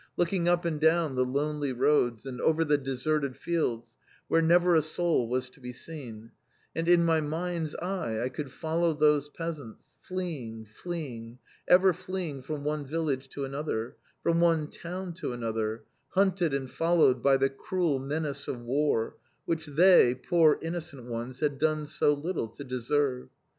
looking 0.17 0.47
up 0.47 0.65
and 0.65 0.81
down 0.81 1.13
the 1.13 1.23
lonely 1.23 1.71
roads, 1.71 2.25
and 2.25 2.41
over 2.41 2.65
the 2.65 2.75
deserted 2.79 3.37
fields 3.37 3.97
where 4.27 4.41
never 4.41 4.73
a 4.75 4.81
soul 4.81 5.27
was 5.29 5.47
to 5.47 5.59
be 5.59 5.71
seen, 5.71 6.31
and 6.75 6.89
in 6.89 7.05
my 7.05 7.21
mind's 7.21 7.75
eye, 7.75 8.19
I 8.19 8.29
could 8.29 8.51
follow 8.51 8.93
those 8.95 9.29
peasants, 9.29 9.93
fleeing, 10.01 10.65
fleeing, 10.65 11.37
ever 11.67 11.93
fleeing 11.93 12.41
from 12.41 12.63
one 12.63 12.83
village 12.83 13.29
to 13.29 13.45
another, 13.45 13.95
from 14.23 14.39
one 14.39 14.69
town 14.71 15.13
to 15.21 15.33
another, 15.33 15.83
hunted 16.13 16.51
and 16.51 16.71
followed 16.71 17.21
by 17.21 17.37
the 17.37 17.49
cruel 17.51 17.99
menace 17.99 18.47
of 18.47 18.59
War 18.59 19.17
which 19.45 19.67
they, 19.67 20.15
poor 20.15 20.57
innocent 20.63 21.05
ones, 21.05 21.41
had 21.41 21.59
done 21.59 21.85
so 21.85 22.11
little 22.11 22.47
to 22.47 22.63
deserve. 22.63 23.29